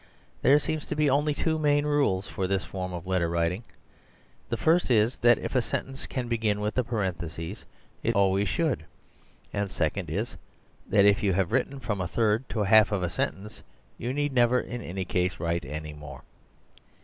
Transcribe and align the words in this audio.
There 0.41 0.57
seem 0.57 0.79
to 0.79 0.95
be 0.95 1.11
only 1.11 1.35
two 1.35 1.59
main 1.59 1.85
rules 1.85 2.27
for 2.27 2.47
this 2.47 2.65
form 2.65 2.91
of 2.91 3.05
letter 3.05 3.29
writing: 3.29 3.63
the 4.49 4.57
first 4.57 4.89
is, 4.89 5.17
that 5.17 5.37
if 5.37 5.53
a 5.53 5.61
sentence 5.61 6.07
can 6.07 6.27
begin 6.27 6.59
with 6.59 6.75
a 6.79 6.83
parenthesis 6.83 7.65
it 8.01 8.15
always 8.15 8.49
should; 8.49 8.85
and 9.53 9.69
the 9.69 9.73
second 9.75 10.09
is, 10.09 10.37
that 10.89 11.05
if 11.05 11.21
you 11.21 11.33
have 11.33 11.51
written 11.51 11.79
from 11.79 12.01
a 12.01 12.07
third 12.07 12.49
to 12.49 12.63
half 12.63 12.91
of 12.91 13.03
a 13.03 13.11
sentence 13.11 13.61
you 13.99 14.11
need 14.11 14.33
never 14.33 14.59
in 14.59 14.81
any 14.81 15.05
case 15.05 15.39
write 15.39 15.65
any 15.65 15.93
more. 15.93 16.23